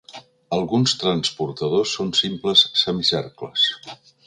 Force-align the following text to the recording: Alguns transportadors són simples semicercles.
Alguns 0.55 0.93
transportadors 1.03 1.93
són 1.99 2.11
simples 2.21 2.65
semicercles. 2.85 3.71